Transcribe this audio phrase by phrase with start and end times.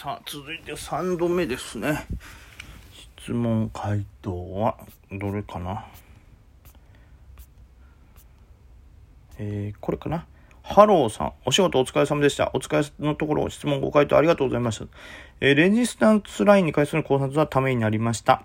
[0.00, 2.06] さあ、続いて3度目ですね。
[3.18, 4.76] 質問回答は、
[5.10, 5.86] どれかな？
[9.38, 10.24] えー、これかな？
[10.62, 12.52] ハローさん、お仕事お疲れ様でした。
[12.54, 14.84] お疲れのところ、質問ご回答ありがとうございました。
[15.40, 18.44] えー、レジスタンスラインに関する考察はためになりました。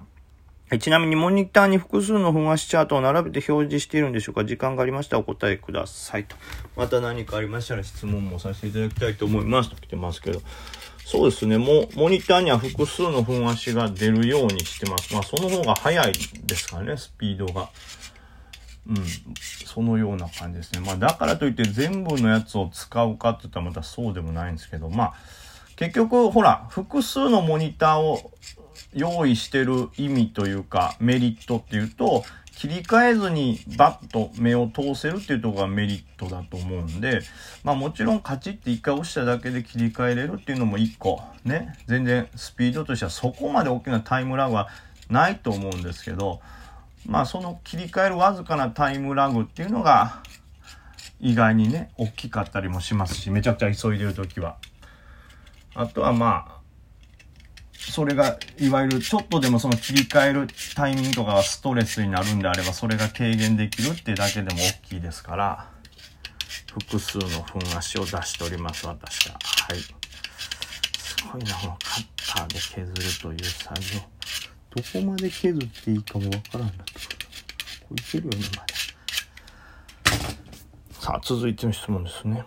[0.80, 4.44] ちなみにモニターに複数のふんわしチャートを並べて表示しているんでしょうか？
[4.44, 6.36] 時間がありましたらお答えくださいと。
[6.76, 10.42] また何かありましたら質問もさせていただきたいと思いますと来てますけど。
[11.06, 11.58] そうですね。
[11.58, 15.14] もう、モニターには複数のふんわしが出るようにしてます。
[15.14, 16.14] まあ、その方が早い
[16.46, 17.70] ですからね、スピードが。
[18.88, 18.96] うん。
[19.66, 20.80] そのような感じですね。
[20.80, 25.14] まあ、だからといって全部のやつを使うかって言ったらまたそうでもないんですけど、まあ、
[25.76, 28.32] 結局、ほら、複数のモニターを
[28.94, 32.24] 用意してる意味というか、メリットっていうと、
[32.56, 37.22] 切り替えずにバッと目を通せるっていうとこがメリットだと思うんで、
[37.64, 44.70] まあもちろんカチッて一回押しただけで切り替えれるっていうのも一個ね、全然スピードとしてはそこまで大きなタイムラグは
[45.10, 46.42] ないと思うんですけど、
[47.06, 50.24] まあその切り替えるわずかなタイムラグっていうのが
[51.20, 54.58] 意外にね、大きかったりもしますし、めちゃくちゃ急いでる時は。
[55.76, 56.63] あとはまあ、
[57.74, 65.70] それが、いわゆるちょっとでもその切り替えるタイミングとかがストレスになるんであれば、それが軽減できるってだけでも大きいですから、
[66.80, 69.40] 複数のふん足を出しております、私は。
[69.44, 69.78] はい。
[69.80, 69.96] す
[71.32, 74.00] ごいな、このカッターで削るという作業。
[74.76, 76.94] どこまで削っていいかもわからんなって
[77.88, 78.74] これいけるよね、まで。
[81.00, 82.44] さあ、続いての質問ですね。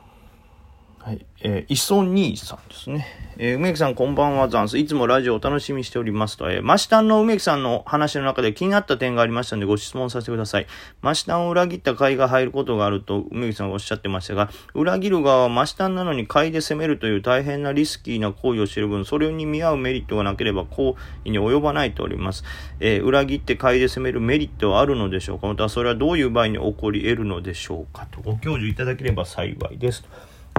[1.07, 1.25] はい。
[1.41, 3.07] えー、磯兄さんですね。
[3.39, 4.77] えー、梅木さんこんばんは、ザンス。
[4.77, 10.67] いつもラジオを楽しみにしておりますと、えー、マシタンの梅木さんの話の中で気になった点がありましたのでご質問させてください。
[11.03, 22.43] マシタンを裏切った買いが入ることがあると梅木さんがおっしゃってましたが、裏切る側はマシタンなのに買いで攻めるという大変なリスキーな行為をしている分、それに見合うメリットがなければ行為に及ばないとおります。
[22.81, 30.05] えー、裏切って買いで攻めるメリットはあるのでしょうかまたそれはどういう場合に起こり得るのでしょうかとご教授いただければ幸いです。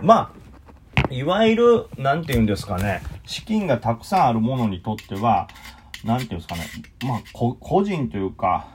[0.03, 0.47] まあ
[1.09, 5.47] いわゆる、なんて言うんですかね、資金がたくさんあるものにとっては、
[6.03, 6.63] なんて言うんですかね、
[7.07, 8.67] まあ、個人というか、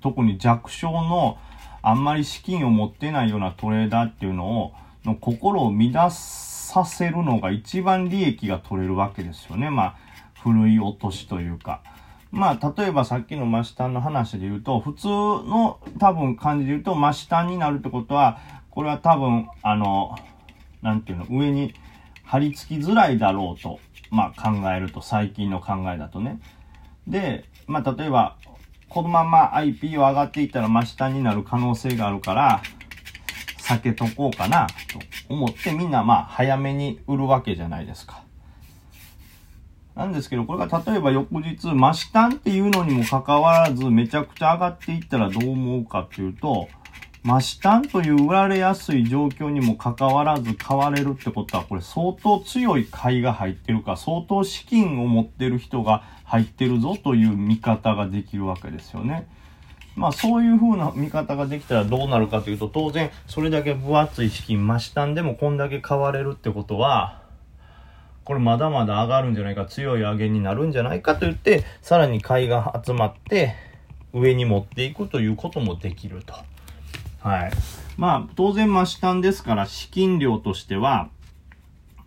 [0.00, 1.38] 特に弱小の、
[1.80, 4.72] あんまり資金を持ってないようなトレーダーっていうのを、
[5.04, 9.70] の心を乱させるのが一番利益が取れるわけですよね。
[9.70, 9.96] まあ、
[10.42, 11.82] 古い落としというか。
[12.30, 18.38] まあ、例えばさっきのマシタンの話で言うと、普通の多分感じで言うと、マシタンになるってことは、
[18.70, 20.14] これは多分、あの、
[20.82, 21.74] なんていうの、上に
[22.24, 23.80] 貼り付きづらいだろうと、
[24.10, 26.40] まあ考えると、最近の考えだとね。
[27.06, 28.36] で、まあ例えば、
[28.88, 32.62] このまま IP を上がっていったら真下になる可能性があるから、
[33.58, 38.22] 避けとこうかな、と思ってみんなまあ早めに売るわけじゃないですか。
[39.94, 46.68] なんですけど、これが例えば翌日、真下っていうのにもかかわらず、めちゃくちゃ上がっていったらどう思うかっていうと、
[47.28, 59.28] マシタンという売られやすい状況にもかかわらず買われるってことは、これ相当強い買いが入ってるか、相当資金を持ってる人が入ってるぞという見方ができるわけですよね。
[59.94, 67.20] まあそういう風な見方ができたらどうなるかというと、当然それだけ分厚い資金、マシタンでもこんだけ買われるってことは、
[68.24, 73.54] これまだまだ上がるんじゃないか、強い上げになるんじゃないかと言って、さらに買いが集まって
[74.14, 76.32] 上に持っていくということもできると。
[77.20, 77.52] はい。
[77.96, 81.08] まあ、当然、マシタンですから、資金量としては、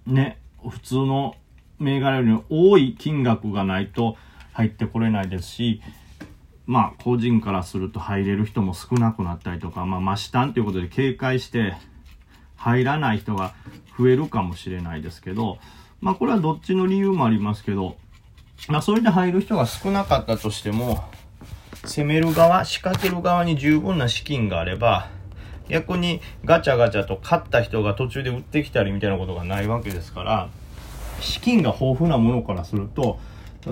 [0.06, 1.36] ね、普通の
[1.80, 4.16] 銘柄より多い金額がないと
[4.54, 5.82] 入ってこれないですし、
[6.66, 11.76] まあ、個人からすると入れる人も少なくなったりとか、まあ、マシタンということで警戒して
[12.56, 13.54] 入らない人が
[13.98, 15.58] 増えるかもしれないですけど、
[16.00, 17.98] まあ、これはどっちの理由もありますけど、
[18.68, 21.04] まあ、それで入る人が少なかったとしても、
[21.84, 25.10] 攻める側、仕掛ける側に十分な資金があれば、
[25.68, 30.50] 逆にガチャガチャと勝った人が途中で売ってきたりみたいなことがないわけですから、
[31.22, 33.20] 資金が豊富なものからすると、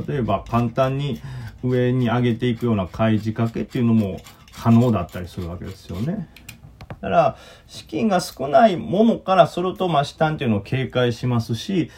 [0.07, 1.19] 例えば簡単に
[1.63, 4.19] 上に上げていくような開示掛けっていうのも
[4.53, 6.29] 可能だったりするわけですよね。
[6.87, 11.89] だから、資金が少ないものからすると、まあ、下っていうのを警戒しますし、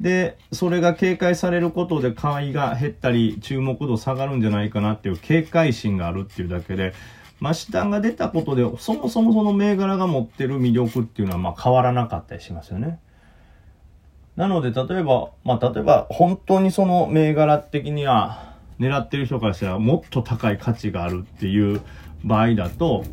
[0.00, 6.92] で、それが警戒されることで買いが減ったり、注目度下がるんじゃないかなっていう警戒心があるっていうだけで、
[7.40, 13.00] マシタンが出たことで、そもそもその銘柄が持ってる魅力っていうのはまあ変わらなかったりしますよね。
[14.36, 21.80] なので、例えば、まあ例えば本当にその銘柄的には狙ってる人からしたらもっと高い価値があるっていう
[22.24, 23.04] 場合だと、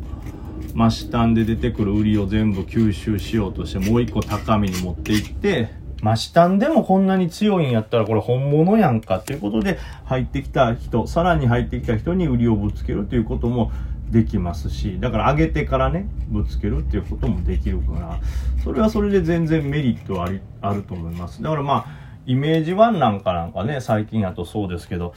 [0.74, 13.70] マシタンで出てくる売りを全部吸収しようとしてもう一個高みに持っていって、マシタンでもこんなに強いんやったらこれ本物やんかっていうことで入ってきた人、さらに入ってきた人に売りをぶつけるということも
[14.10, 18.20] できますし、だから上げてからね、ぶつけるっていうこともできるから、
[18.64, 21.42] それはそれで全然メリットあり、あると思います。
[21.42, 21.86] だからまあ、
[22.26, 25.14] イメージワンなんかなんかね、最近やとそうですけど、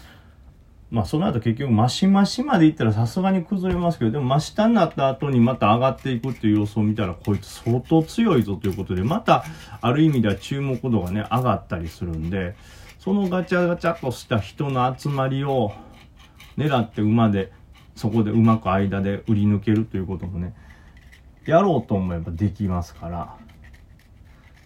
[0.94, 9.44] まあその後結局マシマシまでいったらさすがに崩れますけど、でも真下になった後にまた上がっていくっていう様子を見たらこいつ相当強いぞということで、また
[9.82, 12.56] ある意味では注目度がね、上がったりするんで、
[13.00, 15.74] そのガチャガチャとした人の集まりを
[16.58, 17.52] 狙って馬で、
[17.96, 20.54] そこでうまく間で売り抜けるということもね、
[21.48, 23.36] やろうと思えばできますから、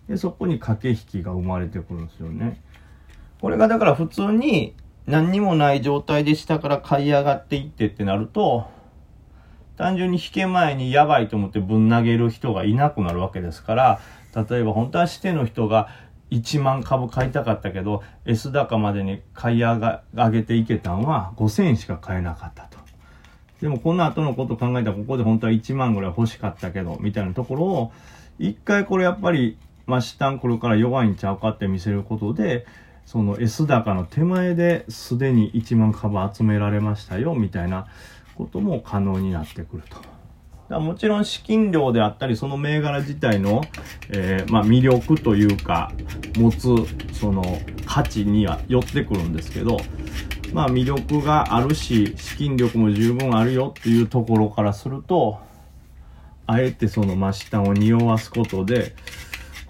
[0.09, 2.61] で、そこに駆け引きが生まれてくるんですよね。
[3.39, 4.75] これがだから普通に
[5.07, 8.67] 何にもない状態で下から買い上がっていってってなると、
[9.77, 13.99] 単純に引け前にやばいと思ってぶん投げる人がいなくなるわけですから、
[14.35, 15.87] 例えば本当はしての人が
[16.31, 22.77] 1万株買いたかったけど、S 高までに買い上が上げていけたんは5000円しか買えなかったと。
[23.61, 27.91] でもこの後のこと考えたらここで本当は1万ぐらい欲しかったけど、みたいなところを、
[28.39, 32.65] 一回これやっぱり、まあ、下んこれから弱いんちゃうかって見せることで、
[33.07, 37.87] その S 高の手前ですでに1万株集められましたよみたいな
[38.35, 39.95] ことも可能になってくると。
[40.67, 43.61] だもちろん資金量であったり、その銘柄自体の、
[44.09, 45.93] えー、まあ、魅力というか、
[46.37, 46.67] 持つ、
[47.13, 49.77] その価値には寄ってくるんですけど、
[50.51, 55.39] まあ魅力があるし、資金力も十分あるよっていうところからすると、
[56.45, 58.93] あえてその真下を匂わすことで、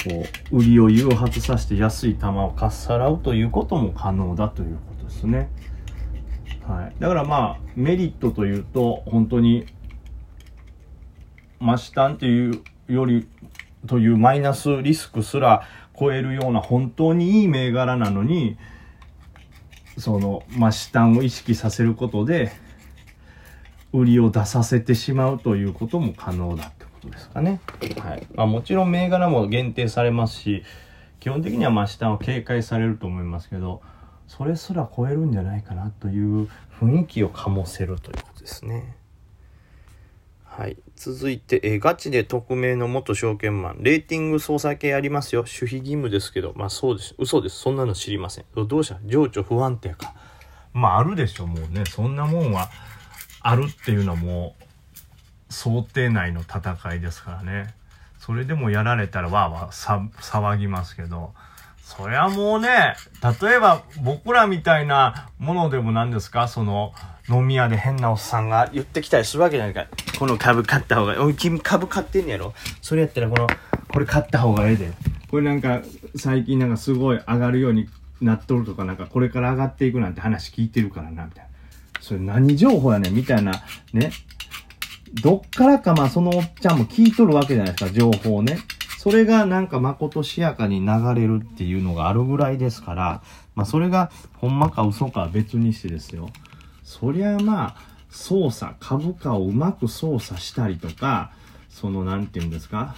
[0.07, 5.49] こう、売りを誘発させて安い玉をかっさらうということも可能だということですね。
[6.65, 6.95] はい。
[6.99, 9.65] だからまあ、メリットというと、本当に、
[11.59, 13.27] 真下っていうより、
[13.87, 15.63] というマイナスリスクすら
[15.97, 18.57] 超えるような本当にいい銘柄なのに、
[19.97, 22.51] その、真下を意識させることで、
[23.93, 26.71] 売りを出させてしまうということも可能だ
[27.07, 27.59] ことですかね。
[27.99, 28.27] はい。
[28.33, 30.63] まあもちろん銘柄も限定されますし、
[31.19, 33.81] 基本的には真下を警戒されると思いますけど、
[34.27, 36.49] それすら超えるんじゃないかなという
[36.79, 38.95] 雰囲気を醸せるということですね。
[40.43, 40.77] はい。
[40.95, 43.77] 続いて、えガチで匿名の元証券マン。
[43.81, 45.41] レーティング操作系ありますよ。
[45.41, 47.15] 守秘義務ですけど、まあそうです。
[47.19, 47.59] 嘘です。
[47.59, 48.45] そんなの知りません。
[48.55, 50.15] どうした情緒不安定か。
[50.73, 51.83] まああるでしょ、もうね。
[51.85, 52.69] そんなもんは
[53.41, 54.63] あるっていうのはもう
[55.49, 57.73] 想定内の戦いですからね。
[58.19, 61.33] それでもやられたらわーわー騒ぎますけど、
[61.81, 62.95] そりゃもうね、
[63.41, 66.93] 例えば僕らみたいなものでも何ですか、その、
[67.29, 69.85] 飲み屋で変なおっさんが言ってきたりするわけじゃないか。
[70.19, 72.53] この株買った方が、おい、君株買ってんねやろ？
[72.81, 73.47] それやったらこの、
[73.93, 74.91] これ買った方がええで。
[75.29, 75.81] これなんか、
[76.17, 77.87] 最近なんかすごい上がるように
[78.21, 81.49] なっとるとか、なんかこれから上がっていくなんて話聞いてるからな、みたいな。
[82.01, 83.63] それ何情報やねん、みたいな、
[83.93, 84.11] ね。
[85.13, 88.59] どっからかまあそのおっちゃんも聞いとるわけじゃないですか、情報ね。
[88.97, 93.21] それがなんかまことしやかに流れるっていうのがあるぐらいですから、
[93.55, 96.29] まあそれがほんまか嘘かは別にしてですよ。
[96.83, 97.75] そりゃまあ、
[98.09, 101.31] 操作、株価をうまく操作したりとか、
[101.69, 102.95] そのなんて言うんですか、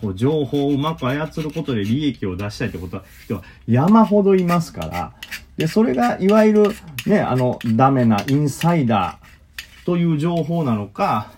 [0.00, 5.12] こう情報をうまく操ることで利益を出したいってことは人は山ほどいますから、
[5.56, 6.62] で、それがいわゆる
[7.06, 11.32] ね、あの、ダメなインサイダーという情報なのか、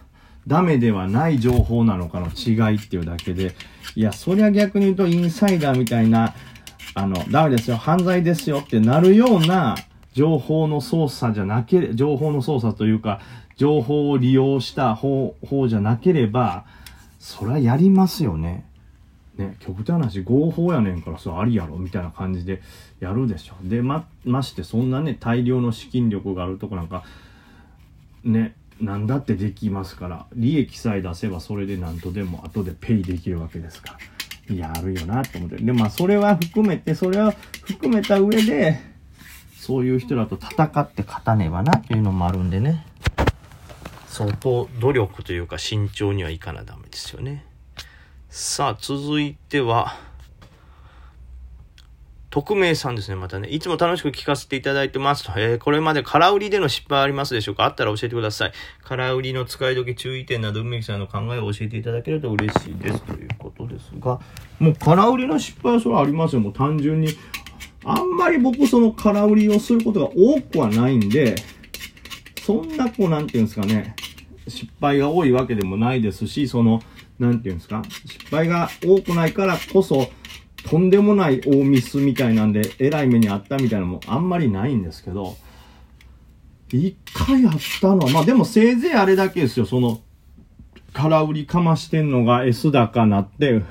[0.47, 3.55] ダメではない情報なのかの違いっていうだけで、
[3.95, 6.35] いや、そりゃ逆に言うとインサイダーみたいな、
[6.95, 9.77] あの、ダメですよ、犯罪ですよってなるような
[10.13, 13.21] 情報の操作じゃなけれ、情報の操作というか、
[13.57, 16.65] 情報を利用した方法じゃなければ、
[17.19, 18.67] そりゃやりますよね。
[19.37, 22.61] ね、極端な話、合法やねんから、それありやろ、みたいな感じで
[23.01, 23.55] やるでしょ。
[23.63, 27.05] で、ま、まして、そんなね、大量の資金力があるとこなんか、
[28.25, 33.99] ね、何だってできますから利益さえ出せばそれで何とでも後でペイできるわけですから。
[34.55, 35.57] いやあるよなと思って。
[35.57, 37.33] でまあそれは含めてそれは
[37.65, 38.81] 含めた上で
[39.57, 42.85] そういう人らと戦って勝たねばなっていうのもあるんでね。
[44.09, 47.47] 相当努力というか慎重にはいかなダメですよね。
[48.29, 49.95] さあ続いては
[52.33, 53.49] 匿名さんですね、またね。
[53.49, 55.33] いつも楽しく聞かせていただいてますと。
[55.37, 57.65] えー、これまで空売りでの失敗ありますでしょうか？
[57.65, 58.53] あったら教えてください。
[58.83, 63.03] 空売りの使い時注意点など、梅木さんの考えを教えていただけると嬉しいです。
[63.03, 64.19] ということですが、
[64.59, 66.41] もう空売りの失敗はそれはありますよ。
[66.41, 67.09] もう単純に。
[67.85, 71.35] あんまり僕その空売りをすることが多くはないんで、
[72.41, 73.95] そんなこう、なんていうんですかね、
[74.49, 76.83] 失敗が多いわけでもないですし、その、
[77.19, 80.09] なんていうんですか、失敗が多くないからこそ、
[80.69, 85.37] とんでもない大ミスみたいなんで、えらい目にあったみたいなのもあんまりないんですけど、
[86.73, 90.01] 一回あったのは、まあでもせいぜいあれだけですよ、その、
[90.93, 93.63] 空売りかましてんのが S 高なって、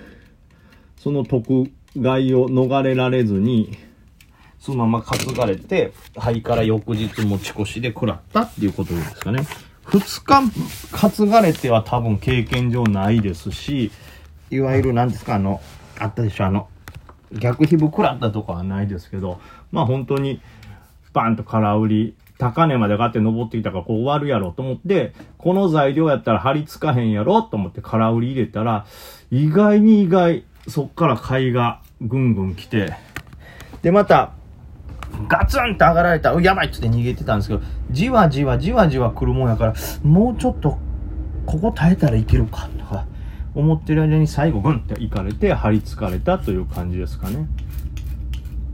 [0.98, 3.78] その特害を逃れられずに、
[4.60, 9.48] そのまま担がれて、肺から翌日持ち越しで食らったっていうことですかね。
[9.84, 10.44] 二日
[10.92, 13.92] 担がれては多分経験上ないですし、
[14.52, 15.60] いわゆる何ですか、あの、
[15.98, 16.68] あったでしょ、あの、
[17.34, 19.40] 逆皮膚食らったとかはないですけど、
[19.72, 20.42] まあ本当に、
[21.14, 28.86] バンと空売り、高値まで上がって登ってきたからこう終わるやろと思って、この材料やったら張り付かへんやろと思って空売り入れたら、
[29.30, 32.94] 意外に意外、そっから買いがぐんぐん来て、
[33.82, 34.32] で、また、
[35.28, 37.62] ガツンって上がられた、やばいっつって逃げてたんですけど、
[37.92, 39.74] じわじわじわじわ来るもんやから、
[40.04, 40.80] もうちょっと、
[41.46, 42.70] ここ耐えたらいける、か、
[43.54, 47.48] 思ってる間に最後グンって行かれて、張り付かれたという感じですかね。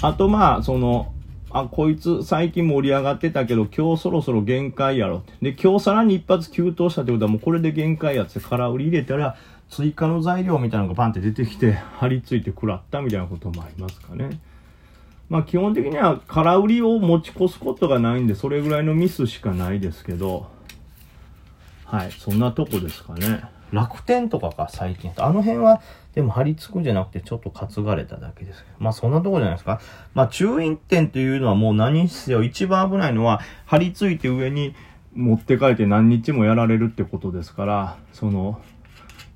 [0.01, 1.13] あとまあ、その、
[1.49, 5.51] あ、こいつ最近盛り上がってたけど、今日そろそろ限界やろって。
[5.51, 9.37] で、今日さらに一発急騰したってことはもうこれで限界やって空売り入れたら、
[9.69, 14.39] 追加の材料みたいなのがバンって出てきて、張り付いて食らったみたいなこともありますかね。
[15.29, 20.47] まあ基本的には空売りを持ち越すことがないんで、それぐらいのミスしかないですけど、
[21.85, 23.41] はい、そんなとこですかね。
[23.71, 25.11] 楽天とかか、最近。
[25.17, 25.81] あの辺は、
[26.15, 28.75] でも張り付くんじゃなくて、ちょっと担がれただけですけど。
[28.79, 29.79] まあそんなとこじゃないですか。
[30.13, 34.73] まあ注意点というのはもう何にせよ、一番危ないのは、張り付いて上に
[35.15, 38.59] 持って帰って何日もやられるってことですから、その、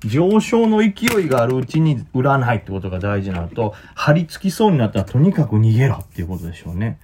[0.06, 7.00] 上昇の勢いがあるうちに売らないってことが大事なのと、張り付きそうになったらとにかく逃げろっていうことでしょうね。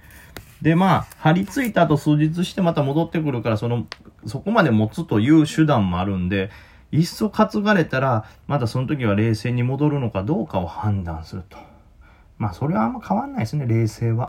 [0.62, 3.86] で、まあ、張り付いた後数日してまた戻ってくるから、その、
[4.26, 6.50] そこまで持つという手段もあるんで、
[6.90, 11.58] いっそ担がれたら、またその時は冷静に戻るのかどうかを判断すると。
[12.38, 14.26] まあ、それはあんま変わんないですね、冷静は。